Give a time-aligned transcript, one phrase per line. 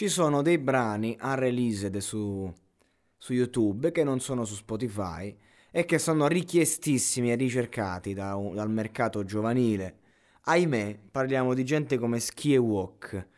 [0.00, 2.50] Ci sono dei brani unreleased su,
[3.18, 5.36] su YouTube che non sono su Spotify
[5.70, 9.98] e che sono richiestissimi e ricercati da dal mercato giovanile.
[10.44, 13.28] Ahimè, parliamo di gente come Ski e Walk.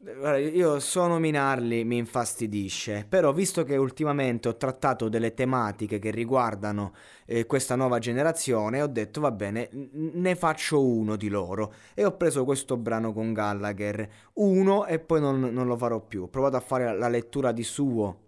[0.00, 6.10] Guarda, Io solo nominarli mi infastidisce, però visto che ultimamente ho trattato delle tematiche che
[6.12, 6.94] riguardano
[7.26, 12.16] eh, questa nuova generazione, ho detto va bene, ne faccio uno di loro e ho
[12.16, 16.22] preso questo brano con Gallagher, uno e poi non, non lo farò più.
[16.22, 18.26] Ho provato a fare la lettura di suo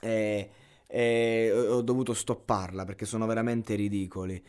[0.00, 0.50] e,
[0.86, 4.42] e ho dovuto stopparla perché sono veramente ridicoli.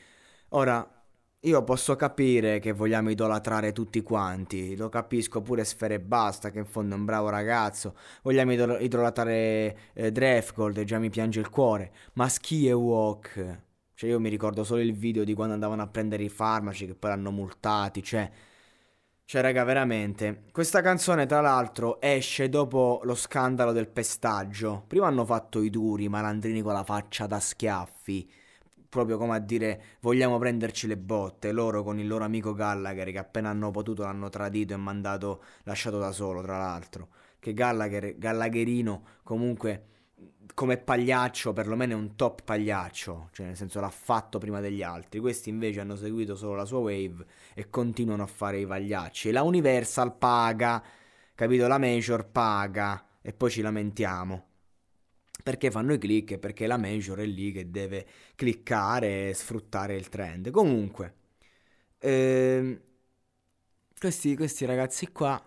[0.50, 1.05] Ora,
[1.46, 6.60] io posso capire che vogliamo idolatrare tutti quanti, lo capisco pure Sfere e Basta, che
[6.60, 11.50] in fondo è un bravo ragazzo, vogliamo idol- idolatrare eh, Drefgold, già mi piange il
[11.50, 13.62] cuore, ma Ski e Walk,
[13.94, 16.96] cioè io mi ricordo solo il video di quando andavano a prendere i farmaci che
[16.96, 18.30] poi l'hanno multati, cioè...
[19.28, 24.84] Cioè, raga, veramente, questa canzone tra l'altro esce dopo lo scandalo del pestaggio.
[24.86, 28.32] Prima hanno fatto i duri, malandrini con la faccia da schiaffi,
[28.96, 31.52] proprio come a dire vogliamo prenderci le botte.
[31.52, 36.00] Loro con il loro amico Gallagher che appena hanno potuto l'hanno tradito e mandato, lasciato
[36.00, 37.10] da solo, tra l'altro.
[37.38, 39.88] Che Gallagher, Gallagherino comunque
[40.54, 45.20] come pagliaccio perlomeno è un top pagliaccio, cioè nel senso l'ha fatto prima degli altri.
[45.20, 49.32] Questi invece hanno seguito solo la sua wave e continuano a fare i pagliacci.
[49.32, 50.82] La Universal paga,
[51.36, 51.68] capito?
[51.68, 54.55] La Major paga e poi ci lamentiamo.
[55.44, 59.96] Perché fanno i click e perché la Major è lì che deve cliccare e sfruttare
[59.96, 60.50] il trend.
[60.50, 61.14] Comunque,
[62.00, 62.80] ehm,
[64.00, 65.42] questi, questi ragazzi qua,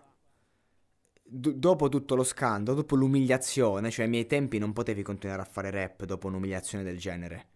[1.23, 5.45] do- dopo tutto lo scandalo, dopo l'umiliazione, cioè ai miei tempi non potevi continuare a
[5.45, 7.47] fare rap dopo un'umiliazione del genere.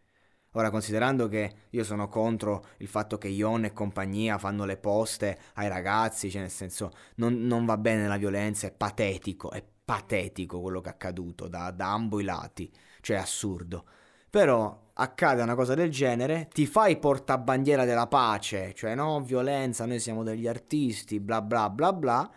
[0.56, 5.40] Ora, considerando che io sono contro il fatto che Ion e compagnia fanno le poste
[5.56, 10.62] ai ragazzi, cioè nel senso non, non va bene la violenza, è patetico, è patetico
[10.62, 12.72] quello che è accaduto da, da ambo i lati,
[13.02, 13.86] cioè assurdo.
[14.30, 20.00] Però accade una cosa del genere, ti fai portabandiera della pace, cioè no, violenza, noi
[20.00, 22.32] siamo degli artisti, bla bla bla bla,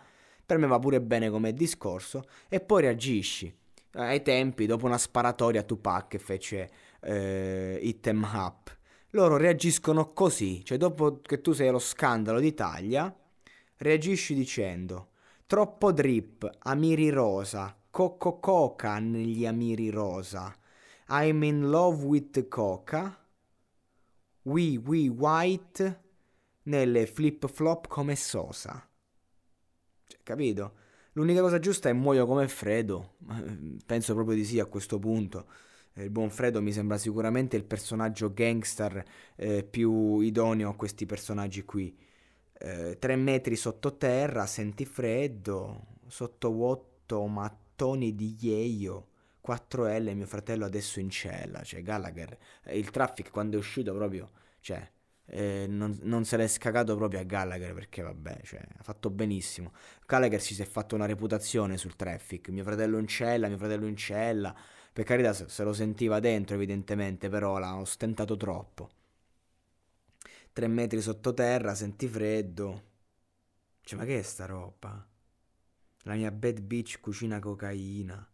[0.45, 3.53] per me va pure bene come discorso, e poi reagisci.
[3.93, 6.69] Ai tempi, dopo una sparatoria, Tupac che fece
[7.01, 8.75] eh, Hit 'em Up,
[9.11, 13.13] loro reagiscono così, cioè dopo che tu sei allo scandalo d'Italia,
[13.77, 15.09] reagisci dicendo
[15.47, 20.53] troppo drip, Amiri Rosa, Coco Coca negli Amiri Rosa,
[21.07, 23.17] I'm in love with Coca,
[24.43, 26.03] We We White
[26.63, 28.85] nelle flip flop come Sosa.
[30.05, 30.73] Cioè, capito?
[31.13, 33.15] L'unica cosa giusta è muoio come Fredo.
[33.31, 35.47] Eh, Penso proprio di sì a questo punto.
[35.93, 39.03] Il buon Fredo mi sembra sicuramente il personaggio gangster
[39.35, 41.97] eh, più idoneo a questi personaggi qui.
[42.59, 49.07] Eh, tre metri sottoterra, senti freddo, sottovuoto mattoni di ghiaio.
[49.41, 51.63] 4L, mio fratello adesso in cella.
[51.63, 54.85] Cioè, Gallagher, eh, il traffic quando è uscito proprio, cioè,
[55.29, 59.71] eh, non, non se l'è scagato proprio a Gallagher perché vabbè, cioè, ha fatto benissimo.
[60.05, 62.49] Gallagher si è fatto una reputazione sul traffic.
[62.49, 64.55] Mio fratello in cella, mio fratello in cella.
[64.91, 68.89] Per carità, se se lo sentiva dentro, evidentemente, però l'ha ostentato troppo.
[70.57, 72.83] Tre metri sottoterra, senti freddo.
[73.81, 75.07] Cioè, ma che è sta roba?
[76.01, 78.27] La mia bad bitch cucina cocaina.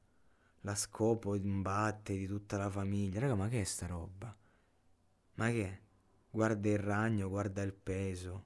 [0.61, 3.19] La scopo imbatte di tutta la famiglia.
[3.19, 4.33] Raga, ma che è sta roba?
[5.33, 5.65] Ma che?
[5.65, 5.79] è?
[6.29, 8.45] Guarda il ragno, guarda il peso.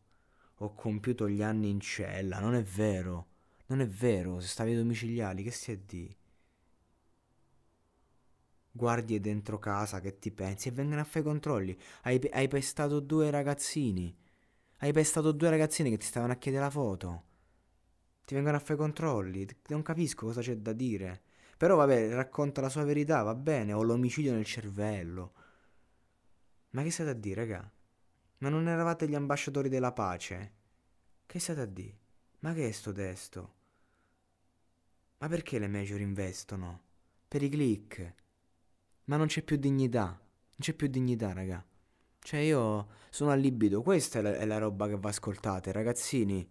[0.55, 2.39] Ho compiuto gli anni in cella.
[2.39, 3.27] Non è vero.
[3.68, 4.39] Non è vero.
[4.39, 6.18] Se stavi ai domiciliari, che stai a di?
[8.77, 10.68] Guardi dentro casa, che ti pensi?
[10.68, 11.75] E vengono a fare i controlli.
[12.03, 14.15] Hai, hai pestato due ragazzini.
[14.77, 17.24] Hai pestato due ragazzini che ti stavano a chiedere la foto.
[18.24, 19.47] Ti vengono a fare i controlli.
[19.69, 21.24] Non capisco cosa c'è da dire.
[21.57, 23.74] Però vabbè, racconta la sua verità, va bene.
[23.74, 25.33] Ho l'omicidio nel cervello.
[26.69, 27.71] Ma che state a dire, raga?
[28.39, 30.51] Ma non eravate gli ambasciatori della pace?
[31.25, 31.97] Che state a dire?
[32.41, 33.56] Ma che è sto testo?
[35.18, 36.81] Ma perché le major investono?
[37.27, 38.25] Per i click.
[39.07, 40.06] Ma non c'è più dignità.
[40.06, 41.63] Non c'è più dignità, raga.
[42.19, 43.81] Cioè io sono allibito.
[43.81, 46.48] Questa è la, è la roba che va ascoltata, ragazzini.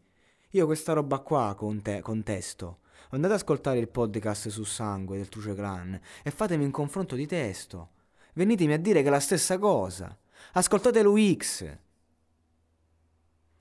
[0.51, 2.81] Io questa roba qua conte- contesto.
[3.11, 7.27] Andate ad ascoltare il podcast su Sangue del Truce Clan e fatemi un confronto di
[7.27, 7.91] testo.
[8.35, 10.17] Venitemi a dire che è la stessa cosa.
[10.53, 11.79] Ascoltate l'UX.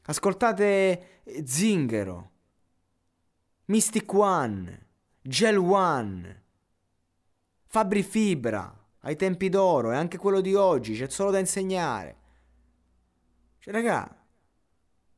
[0.03, 2.31] Ascoltate Zingaro.
[3.65, 4.87] Mystic One.
[5.21, 6.43] Gel One.
[7.65, 8.84] Fabri Fibra.
[9.05, 10.95] Ai tempi d'oro e anche quello di oggi.
[10.95, 12.17] C'è solo da insegnare.
[13.59, 14.25] Cioè, raga,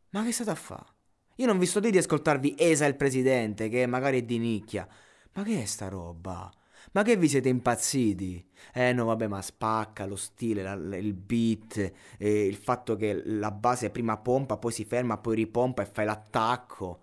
[0.10, 0.96] ma che state a fare?
[1.36, 4.88] Io non vi sto di ascoltarvi Esa il presidente, che magari è di nicchia.
[5.34, 6.52] Ma che è sta roba?
[6.94, 8.50] Ma che vi siete impazziti?
[8.74, 13.52] Eh no, vabbè, ma spacca lo stile, la, il beat, eh, il fatto che la
[13.52, 17.02] base prima pompa, poi si ferma, poi ripompa e fai l'attacco.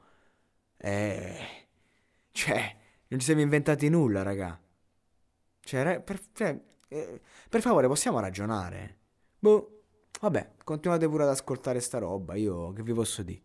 [0.76, 1.62] Eh...
[2.32, 2.76] Cioè,
[3.08, 4.60] non ci siamo inventati nulla, raga.
[5.60, 8.98] Cioè, per, cioè, eh, per favore, possiamo ragionare?
[9.38, 9.82] Boh,
[10.20, 13.42] vabbè, continuate pure ad ascoltare sta roba, io che vi posso dire?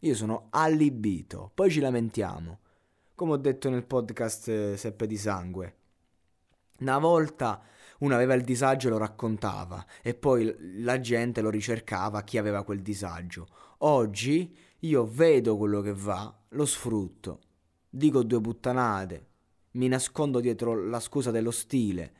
[0.00, 2.58] Io sono allibito, poi ci lamentiamo.
[3.14, 5.76] Come ho detto nel podcast eh, Seppe di Sangue.
[6.80, 7.62] Una volta
[8.00, 12.62] uno aveva il disagio e lo raccontava e poi la gente lo ricercava chi aveva
[12.62, 13.48] quel disagio.
[13.78, 17.40] Oggi io vedo quello che va, lo sfrutto,
[17.88, 19.26] dico due puttanate,
[19.72, 22.12] mi nascondo dietro la scusa dello stile,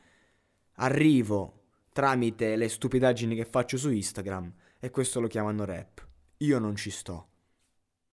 [0.79, 1.53] arrivo
[1.91, 6.05] tramite le stupidaggini che faccio su Instagram e questo lo chiamano rap.
[6.37, 7.29] Io non ci sto.